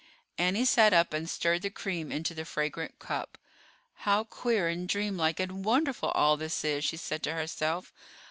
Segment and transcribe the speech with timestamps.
[0.39, 3.37] Annie sat up and stirred the cream into the fragrant cup.
[3.97, 7.93] "How queer and dreamlike and wonderful all this is," she said to herself.